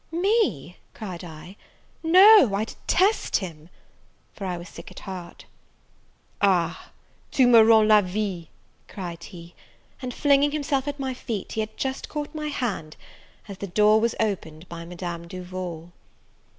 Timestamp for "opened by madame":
14.19-15.27